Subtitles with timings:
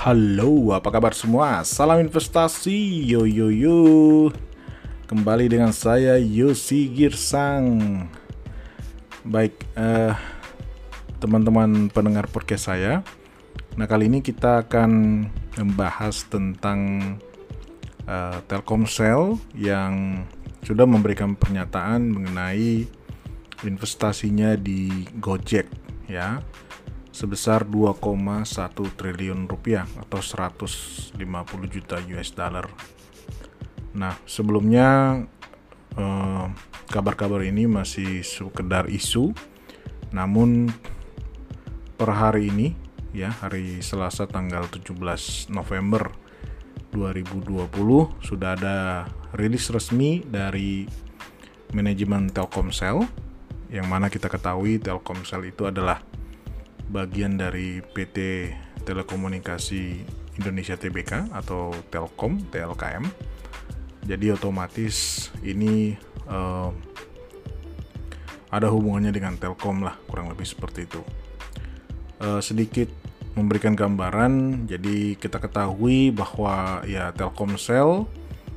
[0.00, 1.60] Halo, apa kabar semua?
[1.60, 3.80] Salam investasi, yo yo yo.
[5.04, 8.08] Kembali dengan saya Yosi Girsang.
[9.28, 10.16] Baik, eh,
[11.20, 13.04] teman-teman pendengar podcast saya.
[13.76, 15.28] Nah kali ini kita akan
[15.60, 16.80] membahas tentang
[18.08, 20.24] uh, Telkomsel yang
[20.64, 22.88] sudah memberikan pernyataan mengenai
[23.68, 25.68] investasinya di Gojek,
[26.08, 26.40] ya
[27.20, 28.00] sebesar 2,1
[28.96, 31.20] triliun rupiah atau 150
[31.68, 32.64] juta US dollar.
[33.92, 35.20] Nah, sebelumnya
[36.00, 36.46] eh,
[36.88, 39.36] kabar-kabar ini masih sekedar isu,
[40.16, 40.72] namun
[42.00, 42.72] per hari ini
[43.12, 44.96] ya, hari Selasa tanggal 17
[45.52, 46.08] November
[46.96, 47.68] 2020
[48.24, 49.04] sudah ada
[49.36, 50.88] rilis resmi dari
[51.76, 53.04] manajemen Telkomsel
[53.70, 56.02] yang mana kita ketahui Telkomsel itu adalah
[56.90, 58.50] bagian dari PT
[58.82, 60.02] Telekomunikasi
[60.42, 63.06] Indonesia Tbk atau Telkom TLKM.
[64.10, 65.94] Jadi otomatis ini
[66.26, 66.74] uh,
[68.50, 71.00] ada hubungannya dengan Telkom lah kurang lebih seperti itu.
[72.18, 72.90] Uh, sedikit
[73.38, 78.10] memberikan gambaran, jadi kita ketahui bahwa ya Telkomsel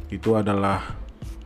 [0.10, 0.98] itu adalah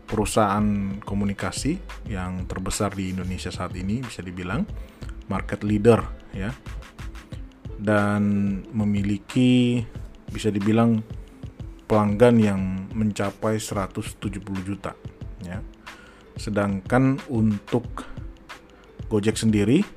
[0.07, 1.75] perusahaan komunikasi
[2.07, 4.63] yang terbesar di Indonesia saat ini bisa dibilang
[5.27, 5.99] market leader
[6.31, 6.55] ya
[7.77, 8.21] dan
[8.73, 9.85] memiliki
[10.29, 11.01] bisa dibilang
[11.87, 12.61] pelanggan yang
[12.91, 14.19] mencapai 170
[14.67, 14.91] juta
[15.45, 15.61] ya.
[16.37, 18.05] Sedangkan untuk
[19.07, 19.87] Gojek sendiri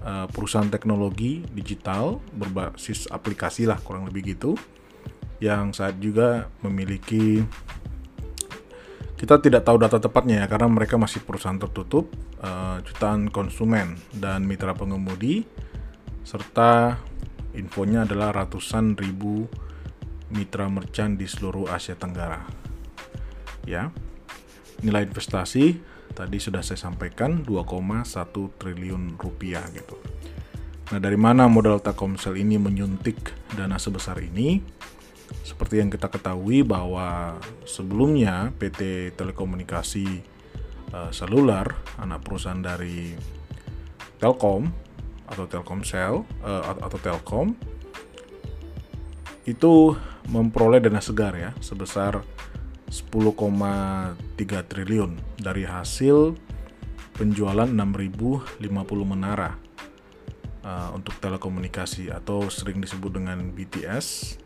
[0.00, 4.56] eh, perusahaan teknologi digital berbasis aplikasi lah kurang lebih gitu
[5.36, 7.44] yang saat juga memiliki
[9.16, 12.12] kita tidak tahu data tepatnya ya karena mereka masih perusahaan tertutup
[12.44, 15.48] uh, jutaan konsumen dan mitra pengemudi
[16.20, 17.00] serta
[17.56, 19.48] infonya adalah ratusan ribu
[20.32, 22.44] mitra merchant di seluruh Asia Tenggara.
[23.66, 23.90] Ya
[24.84, 25.80] nilai investasi
[26.12, 29.96] tadi sudah saya sampaikan 2,1 triliun rupiah gitu.
[30.92, 34.60] Nah dari mana modal Telkomsel ini menyuntik dana sebesar ini?
[35.42, 40.06] Seperti yang kita ketahui bahwa sebelumnya PT Telekomunikasi
[40.94, 43.18] uh, Seluler, anak perusahaan dari
[44.22, 44.85] Telkom
[45.26, 47.54] atau Telkomsel uh, atau Telkom
[49.46, 49.94] itu
[50.26, 52.22] memperoleh dana segar ya sebesar
[52.90, 54.14] 10,3
[54.66, 56.34] triliun dari hasil
[57.14, 58.62] penjualan 6.050
[59.06, 59.54] menara
[60.66, 64.38] uh, untuk telekomunikasi atau sering disebut dengan BTS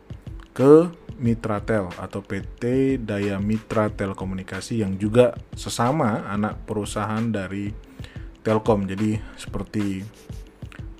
[0.51, 0.89] ke
[1.21, 7.69] Mitratel atau PT Daya Mitra Telekomunikasi yang juga sesama anak perusahaan dari
[8.41, 8.89] Telkom.
[8.89, 10.01] Jadi seperti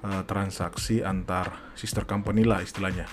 [0.06, 3.06] uh, transaksi antar sister company lah istilahnya.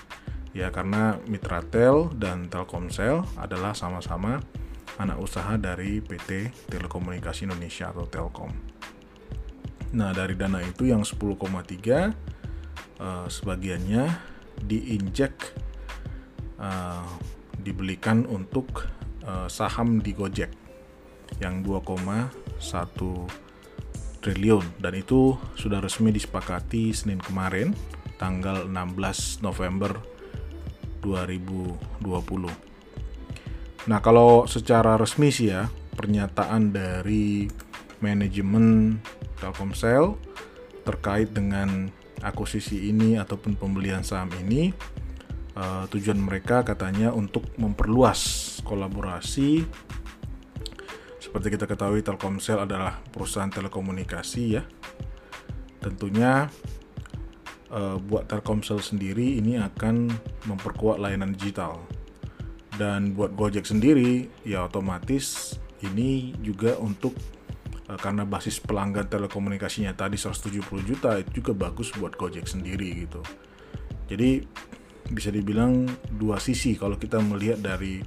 [0.56, 4.40] Ya karena Mitratel dan Telkomsel adalah sama-sama
[4.98, 8.50] anak usaha dari PT Telekomunikasi Indonesia atau Telkom.
[9.88, 11.40] Nah, dari dana itu yang 10,3
[13.00, 14.04] uh, sebagiannya
[14.58, 15.32] diinjek
[16.60, 17.08] uh,
[17.62, 18.84] dibelikan untuk
[19.24, 20.52] uh, saham di Gojek
[21.40, 23.47] yang 2,1
[24.18, 27.74] triliun dan itu sudah resmi disepakati Senin kemarin
[28.18, 29.98] tanggal 16 November
[31.00, 32.50] 2020.
[33.88, 37.48] Nah, kalau secara resmi sih ya, pernyataan dari
[38.02, 38.98] manajemen
[39.38, 40.18] Telkomsel
[40.82, 41.86] terkait dengan
[42.20, 44.74] akuisisi ini ataupun pembelian saham ini
[45.54, 49.62] uh, tujuan mereka katanya untuk memperluas kolaborasi
[51.28, 54.64] seperti kita ketahui Telkomsel adalah perusahaan telekomunikasi ya.
[55.76, 56.48] Tentunya
[57.68, 60.08] uh, buat Telkomsel sendiri ini akan
[60.48, 61.84] memperkuat layanan digital.
[62.80, 65.52] Dan buat Gojek sendiri ya otomatis
[65.84, 67.12] ini juga untuk
[67.92, 73.20] uh, karena basis pelanggan telekomunikasinya tadi 170 juta itu juga bagus buat Gojek sendiri gitu.
[74.08, 74.40] Jadi
[75.12, 78.00] bisa dibilang dua sisi kalau kita melihat dari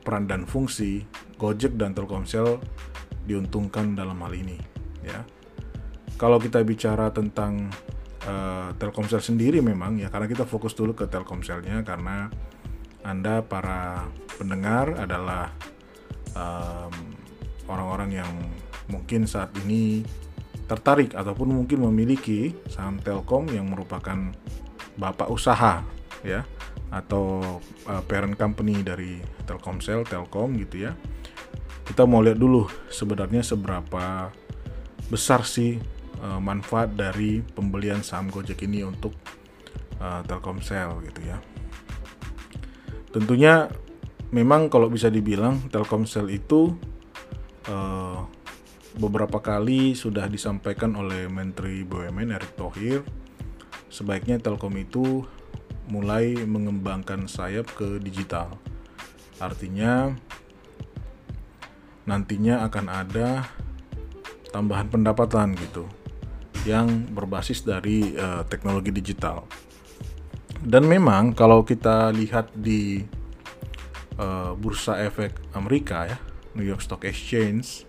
[0.00, 1.04] peran dan fungsi
[1.40, 2.60] Gojek dan Telkomsel
[3.24, 4.58] diuntungkan dalam hal ini
[5.04, 5.24] ya.
[6.20, 7.72] Kalau kita bicara tentang
[8.28, 12.28] uh, Telkomsel sendiri memang ya karena kita fokus dulu ke Telkomselnya karena
[13.00, 14.04] Anda para
[14.36, 15.52] pendengar adalah
[16.30, 16.94] orang
[17.66, 18.32] orang-orang yang
[18.86, 20.06] mungkin saat ini
[20.70, 24.30] tertarik ataupun mungkin memiliki saham Telkom yang merupakan
[24.94, 25.82] bapak usaha
[26.22, 26.46] ya
[26.90, 30.92] atau uh, parent company dari Telkomsel, Telkom gitu ya.
[31.86, 34.30] Kita mau lihat dulu sebenarnya seberapa
[35.10, 35.78] besar sih
[36.22, 39.14] uh, manfaat dari pembelian saham Gojek ini untuk
[40.00, 41.38] uh, Telkomsel gitu ya.
[43.10, 43.66] tentunya
[44.30, 46.78] memang kalau bisa dibilang Telkomsel itu
[47.66, 48.22] uh,
[49.02, 53.02] beberapa kali sudah disampaikan oleh Menteri BUMN Erick Thohir
[53.90, 55.26] sebaiknya Telkom itu
[55.90, 58.54] mulai mengembangkan sayap ke digital.
[59.42, 60.14] Artinya
[62.06, 63.44] nantinya akan ada
[64.54, 65.86] tambahan pendapatan gitu
[66.64, 69.44] yang berbasis dari uh, teknologi digital.
[70.60, 73.00] Dan memang kalau kita lihat di
[74.20, 76.18] uh, bursa efek Amerika ya,
[76.52, 77.88] New York Stock Exchange,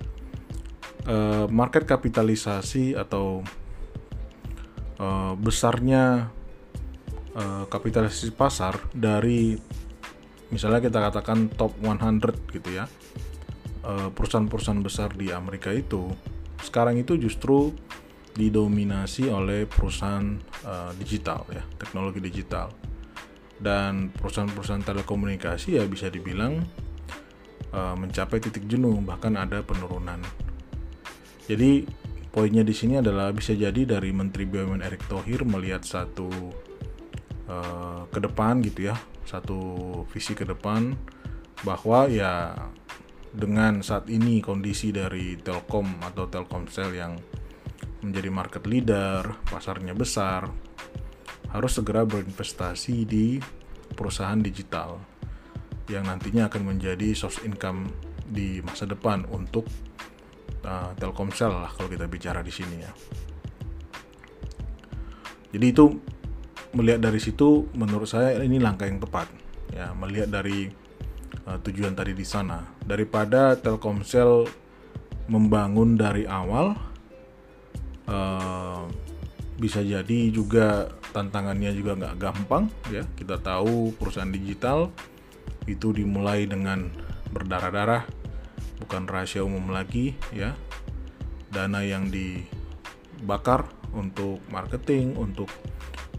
[1.03, 3.44] uh, market kapitalisasi atau
[5.03, 6.31] uh, besarnya
[7.36, 9.56] uh, kapitalisasi pasar dari
[10.51, 12.86] misalnya kita katakan top 100 gitu ya,
[14.13, 16.12] perusahaan-perusahaan besar di Amerika itu
[16.62, 17.74] sekarang itu justru
[18.31, 22.72] didominasi oleh perusahaan uh, digital ya, teknologi digital.
[23.62, 26.63] Dan perusahaan-perusahaan telekomunikasi ya bisa dibilang
[27.75, 30.18] uh, mencapai titik jenuh bahkan ada penurunan.
[31.45, 31.86] Jadi
[32.31, 36.31] poinnya di sini adalah bisa jadi dari Menteri BUMN Erick Thohir melihat satu
[37.51, 38.95] uh, ke depan gitu ya,
[39.27, 39.59] satu
[40.07, 40.95] visi ke depan
[41.68, 42.56] bahwa ya
[43.31, 47.19] dengan saat ini kondisi dari Telkom atau Telkomsel yang
[48.01, 50.50] menjadi market leader, pasarnya besar,
[51.51, 53.38] harus segera berinvestasi di
[53.94, 54.98] perusahaan digital
[55.92, 57.92] yang nantinya akan menjadi source income
[58.25, 59.68] di masa depan untuk
[60.63, 62.92] uh, Telkomsel lah kalau kita bicara di sini ya.
[65.51, 65.86] Jadi itu
[66.72, 69.28] melihat dari situ menurut saya ini langkah yang tepat.
[69.72, 70.72] Ya melihat dari
[71.48, 72.64] uh, tujuan tadi di sana.
[72.84, 74.48] Daripada Telkomsel
[75.32, 76.76] membangun dari awal
[78.08, 78.84] uh,
[79.62, 83.04] bisa jadi juga tantangannya juga nggak gampang ya.
[83.16, 84.92] Kita tahu perusahaan digital
[85.70, 86.90] itu dimulai dengan
[87.32, 88.04] berdarah-darah
[88.82, 90.56] bukan rahasia umum lagi ya.
[91.52, 95.52] Dana yang dibakar untuk marketing untuk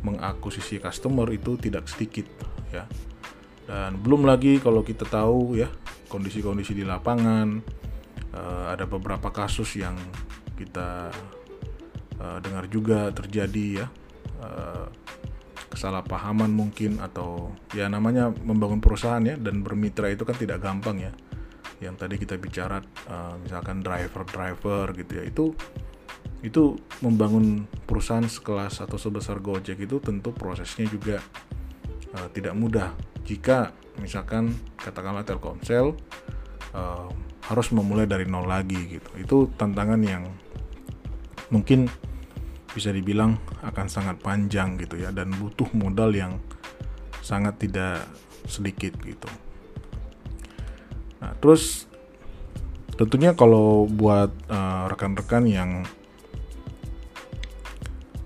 [0.03, 2.27] mengakuisisi customer itu tidak sedikit
[2.75, 2.85] ya.
[3.67, 5.71] Dan belum lagi kalau kita tahu ya
[6.11, 7.63] kondisi-kondisi di lapangan
[8.35, 9.97] uh, ada beberapa kasus yang
[10.59, 11.09] kita
[12.19, 13.87] uh, dengar juga terjadi ya.
[14.43, 14.87] Uh,
[15.73, 21.13] kesalahpahaman mungkin atau ya namanya membangun perusahaan ya dan bermitra itu kan tidak gampang ya.
[21.81, 22.79] Yang tadi kita bicara
[23.09, 25.25] uh, misalkan driver-driver gitu ya.
[25.25, 25.57] Itu
[26.43, 31.23] itu membangun perusahaan sekelas atau sebesar Gojek itu tentu prosesnya juga
[32.19, 32.91] uh, tidak mudah
[33.23, 33.71] jika
[34.03, 35.95] misalkan katakanlah Telkomsel
[36.75, 37.09] uh,
[37.47, 40.27] harus memulai dari nol lagi gitu itu tantangan yang
[41.55, 41.87] mungkin
[42.73, 46.41] bisa dibilang akan sangat panjang gitu ya dan butuh modal yang
[47.21, 48.09] sangat tidak
[48.49, 49.29] sedikit gitu.
[51.23, 51.87] Nah, terus
[52.99, 55.71] tentunya kalau buat uh, rekan-rekan uh, yang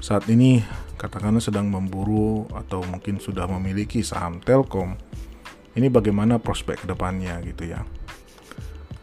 [0.07, 0.63] saat ini
[0.95, 4.95] katakanlah sedang memburu atau mungkin sudah memiliki saham Telkom,
[5.75, 7.83] ini bagaimana prospek ke depannya gitu ya.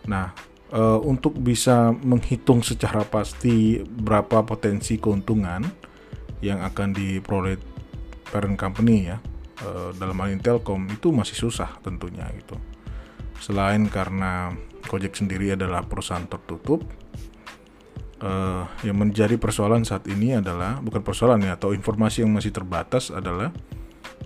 [0.08, 0.32] Nah,
[0.72, 5.68] uh, untuk bisa menghitung secara pasti berapa potensi keuntungan
[6.40, 7.60] yang akan diperoleh
[8.32, 9.20] parent company ya
[9.68, 12.56] uh, dalam hal ini Telkom itu masih susah tentunya gitu.
[13.44, 14.56] Selain karena
[14.88, 16.88] Gojek sendiri adalah perusahaan tertutup,
[18.22, 23.10] uh, yang menjadi persoalan saat ini adalah bukan persoalan ya atau informasi yang masih terbatas
[23.10, 23.50] adalah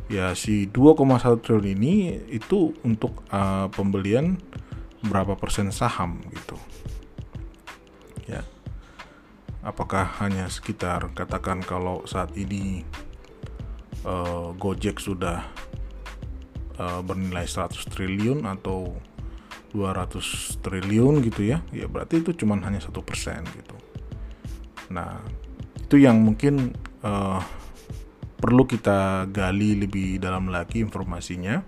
[0.07, 1.95] ya si 2,1 triliun ini
[2.31, 4.39] itu untuk uh, pembelian
[5.03, 6.57] berapa persen saham gitu.
[8.27, 8.43] Ya.
[9.63, 12.87] Apakah hanya sekitar katakan kalau saat ini
[14.07, 15.43] uh, Gojek sudah
[16.79, 18.95] uh, bernilai 100 triliun atau
[19.75, 21.63] 200 triliun gitu ya.
[21.73, 23.75] Ya berarti itu cuma hanya satu persen gitu.
[24.91, 25.19] Nah
[25.81, 27.39] itu yang mungkin uh,
[28.37, 31.63] perlu kita gali lebih dalam lagi informasinya.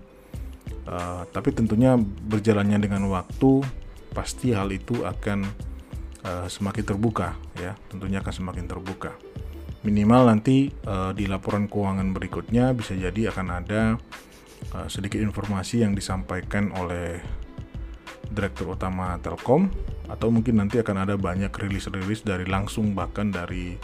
[0.90, 3.62] Uh, tapi tentunya berjalannya dengan waktu
[4.10, 5.46] pasti hal itu akan
[6.24, 9.14] uh, semakin terbuka ya, tentunya akan semakin terbuka.
[9.80, 13.82] Minimal nanti uh, di laporan keuangan berikutnya bisa jadi akan ada
[14.76, 17.22] uh, sedikit informasi yang disampaikan oleh
[18.30, 19.68] direktur utama Telkom
[20.06, 23.74] atau mungkin nanti akan ada banyak rilis-rilis dari langsung bahkan dari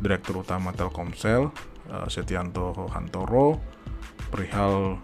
[0.00, 1.50] direktur utama Telkomsel
[1.90, 3.60] uh, Setianto Hantoro
[4.30, 4.98] perihal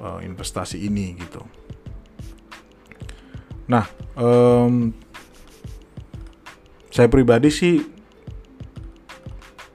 [0.00, 1.42] uh, investasi ini gitu.
[3.68, 3.84] Nah,
[4.16, 4.92] um,
[6.88, 7.76] saya pribadi sih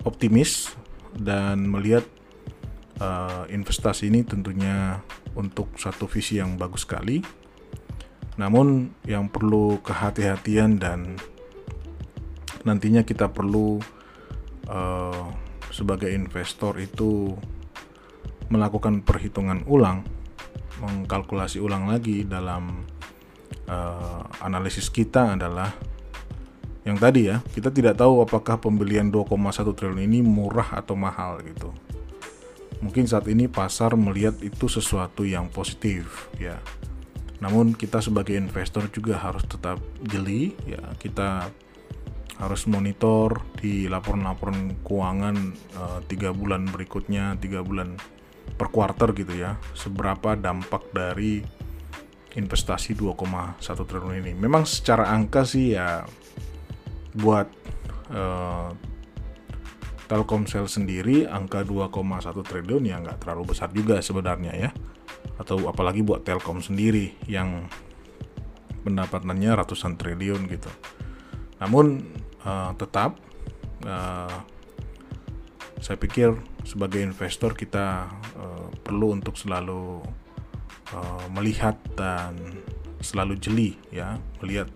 [0.01, 0.73] optimis
[1.13, 2.03] dan melihat
[2.97, 4.97] uh, investasi ini tentunya
[5.37, 7.21] untuk satu visi yang bagus sekali.
[8.37, 11.17] Namun yang perlu kehati-hatian dan
[12.65, 13.77] nantinya kita perlu
[14.69, 15.25] uh,
[15.69, 17.33] sebagai investor itu
[18.49, 20.05] melakukan perhitungan ulang,
[20.81, 22.85] mengkalkulasi ulang lagi dalam
[23.69, 25.73] uh, analisis kita adalah
[26.83, 31.71] yang tadi ya, kita tidak tahu apakah pembelian 2,1 triliun ini murah atau mahal gitu.
[32.83, 36.59] Mungkin saat ini pasar melihat itu sesuatu yang positif ya.
[37.43, 40.79] Namun kita sebagai investor juga harus tetap jeli ya.
[40.95, 41.51] Kita
[42.39, 47.99] harus monitor di laporan-laporan keuangan eh, tiga bulan berikutnya, tiga bulan
[48.55, 49.59] per quarter gitu ya.
[49.75, 51.43] Seberapa dampak dari
[52.33, 54.33] investasi 2,1 triliun ini.
[54.33, 56.01] Memang secara angka sih ya
[57.13, 57.45] buat
[58.09, 58.73] uh,
[60.09, 61.93] Telkomsel sendiri angka 2,1
[62.41, 64.69] triliun ya nggak terlalu besar juga sebenarnya ya
[65.37, 67.65] atau apalagi buat Telkom sendiri yang
[68.83, 70.69] pendapatannya ratusan triliun gitu.
[71.63, 72.03] Namun
[72.43, 73.17] uh, tetap
[73.87, 74.37] uh,
[75.79, 78.07] saya pikir sebagai investor kita
[78.39, 80.03] uh, perlu untuk selalu
[80.95, 82.35] uh, melihat dan
[82.99, 84.19] selalu jeli ya.
[84.43, 84.71] Melihat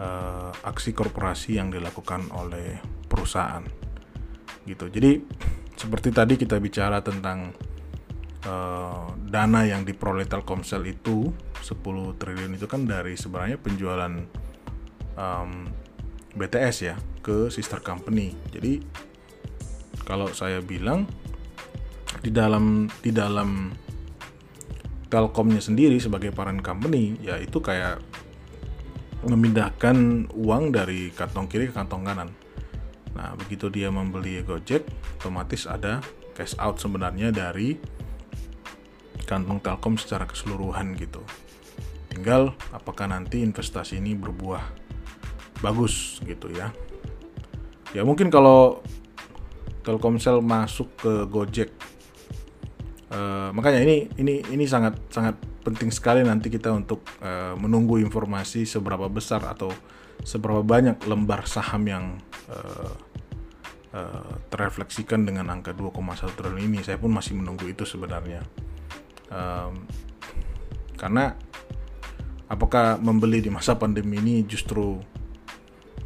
[0.00, 3.64] uh, aksi korporasi yang dilakukan oleh perusahaan.
[4.64, 4.88] Gitu.
[4.88, 5.12] Jadi
[5.76, 7.52] seperti tadi kita bicara tentang
[8.46, 14.12] uh, dana yang diperoleh Telkomsel itu 10 triliun itu kan dari sebenarnya penjualan
[15.16, 15.50] um,
[16.34, 18.80] BTS ya ke sister company jadi
[20.04, 21.08] kalau saya bilang
[22.20, 23.72] di dalam di dalam
[25.08, 28.02] Telkomnya sendiri sebagai parent company ya itu kayak
[29.24, 32.28] memindahkan uang dari kantong kiri ke kantong kanan.
[33.14, 34.84] Nah, begitu dia membeli Gojek,
[35.22, 36.02] otomatis ada
[36.34, 37.78] cash out sebenarnya dari
[39.26, 41.20] kantong Telkom secara keseluruhan gitu.
[42.12, 44.62] Tinggal apakah nanti investasi ini berbuah
[45.64, 46.70] bagus gitu ya.
[47.94, 48.84] Ya mungkin kalau
[49.84, 51.70] Telkomsel masuk ke Gojek,
[53.12, 58.64] uh, makanya ini ini ini sangat sangat penting sekali nanti kita untuk uh, menunggu informasi
[58.64, 59.72] seberapa besar atau
[60.24, 62.04] seberapa banyak lembar saham yang
[62.48, 62.92] uh,
[63.92, 66.78] uh, terrefleksikan dengan angka 2,1 triliun ini.
[66.80, 68.40] Saya pun masih menunggu itu sebenarnya.
[69.32, 69.86] Um,
[70.98, 71.36] karena
[72.48, 75.00] apakah membeli di masa pandemi ini justru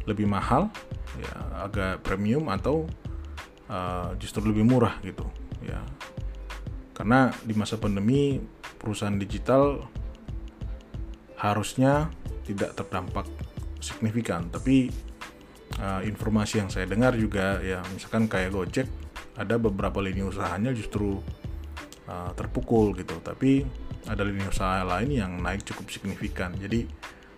[0.07, 0.71] lebih mahal,
[1.19, 1.33] ya
[1.67, 2.87] agak premium atau
[3.69, 5.27] uh, justru lebih murah gitu,
[5.63, 5.83] ya.
[6.95, 8.39] Karena di masa pandemi
[8.79, 9.87] perusahaan digital
[11.39, 12.11] harusnya
[12.43, 13.27] tidak terdampak
[13.79, 14.91] signifikan tapi
[15.79, 18.87] uh, informasi yang saya dengar juga ya misalkan kayak Gojek
[19.39, 21.23] ada beberapa lini usahanya justru
[22.09, 23.21] uh, terpukul gitu.
[23.21, 23.61] Tapi
[24.09, 26.57] ada lini usaha lain yang naik cukup signifikan.
[26.57, 26.89] Jadi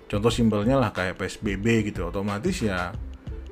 [0.07, 2.07] contoh simpelnya lah kayak PSBB gitu.
[2.07, 2.95] Otomatis ya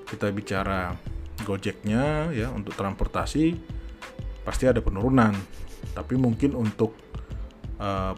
[0.08, 0.96] kita bicara
[1.40, 3.56] Gojeknya ya untuk transportasi
[4.48, 5.36] pasti ada penurunan.
[5.96, 6.96] Tapi mungkin untuk
[7.80, 8.16] uh,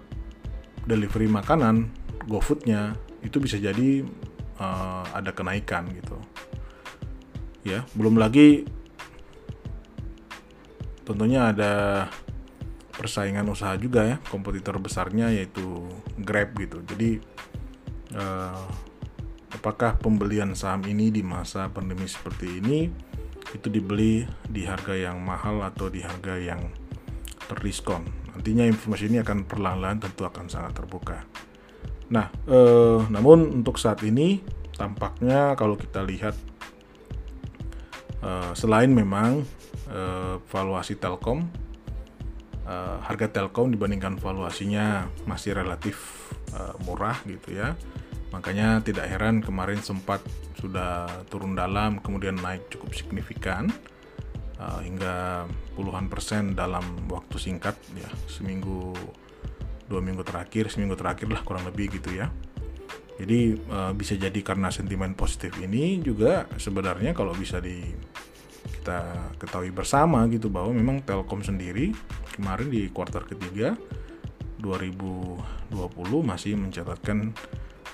[0.85, 1.89] delivery makanan
[2.25, 4.01] GoFoodnya itu bisa jadi
[4.57, 6.17] uh, ada kenaikan gitu.
[7.61, 8.65] Ya belum lagi
[11.05, 12.07] tentunya ada
[12.95, 15.87] persaingan usaha juga ya kompetitor besarnya yaitu
[16.19, 17.19] Grab gitu jadi
[18.15, 18.67] uh,
[19.51, 22.91] apakah pembelian saham ini di masa pandemi seperti ini
[23.51, 26.71] itu dibeli di harga yang mahal atau di harga yang
[27.51, 31.17] terdiskon Nantinya informasi ini akan perlahan-lahan tentu akan sangat terbuka.
[32.11, 34.39] Nah, eh, namun untuk saat ini
[34.75, 36.35] tampaknya kalau kita lihat
[38.23, 39.43] eh, selain memang
[39.91, 41.43] eh, valuasi Telkom,
[42.71, 45.99] eh, harga Telkom dibandingkan valuasinya masih relatif
[46.55, 47.75] eh, murah gitu ya.
[48.31, 50.23] Makanya tidak heran kemarin sempat
[50.55, 53.67] sudah turun dalam kemudian naik cukup signifikan
[54.61, 58.93] uh, hingga puluhan persen dalam waktu singkat ya seminggu
[59.89, 62.29] dua minggu terakhir seminggu terakhir lah kurang lebih gitu ya
[63.17, 67.81] jadi uh, bisa jadi karena sentimen positif ini juga sebenarnya kalau bisa di
[68.81, 71.93] kita ketahui bersama gitu bahwa memang Telkom sendiri
[72.33, 73.75] kemarin di kuartal ketiga
[74.61, 75.73] 2020
[76.21, 77.33] masih mencatatkan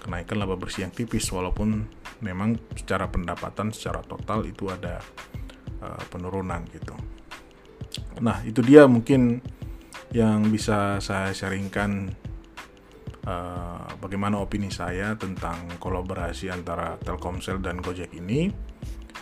[0.03, 1.87] kenaikan laba bersih yang tipis walaupun
[2.21, 4.99] memang secara pendapatan secara total itu ada
[5.81, 6.93] uh, penurunan gitu.
[8.21, 9.41] Nah itu dia mungkin
[10.15, 12.11] yang bisa saya sharingkan
[13.27, 18.49] uh, bagaimana opini saya tentang kolaborasi antara Telkomsel dan Gojek ini.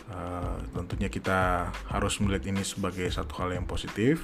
[0.05, 4.21] Uh, tentunya kita harus melihat ini sebagai satu hal yang positif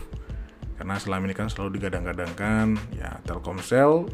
[0.82, 4.10] Karena selama ini kan selalu digadang-gadangkan ya Telkomsel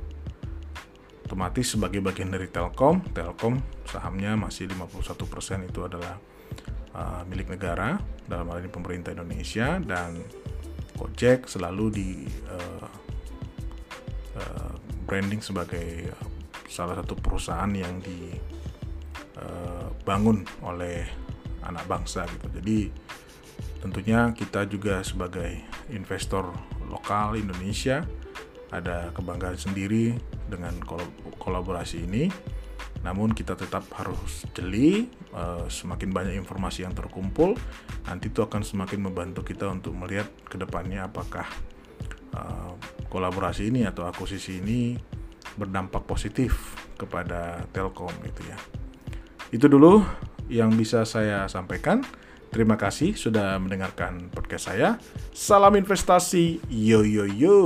[1.23, 6.19] otomatis sebagai bagian dari Telkom, Telkom sahamnya masih 51% itu adalah
[6.91, 7.95] uh, milik negara
[8.27, 10.19] dalam hal ini pemerintah Indonesia dan
[10.99, 12.83] Gojek selalu di uh,
[14.35, 14.75] uh,
[15.07, 16.11] branding sebagai
[16.67, 18.03] salah satu perusahaan yang
[19.39, 21.07] dibangun oleh
[21.63, 22.51] anak bangsa gitu.
[22.59, 22.91] Jadi
[23.81, 25.61] tentunya kita juga sebagai
[25.93, 26.51] investor
[26.87, 28.03] lokal Indonesia
[28.71, 30.15] ada kebanggaan sendiri
[30.47, 30.75] dengan
[31.39, 32.27] kolaborasi ini.
[33.05, 37.55] Namun kita tetap harus jeli, uh, semakin banyak informasi yang terkumpul,
[38.09, 41.45] nanti itu akan semakin membantu kita untuk melihat ke depannya apakah
[42.35, 42.73] uh,
[43.07, 44.97] kolaborasi ini atau akuisisi ini
[45.55, 48.57] berdampak positif kepada Telkom gitu ya.
[49.53, 50.03] Itu dulu
[50.51, 52.03] yang bisa saya sampaikan.
[52.47, 54.95] Terima kasih sudah mendengarkan podcast saya.
[55.35, 56.63] Salam investasi.
[56.71, 57.57] Yo yo yo.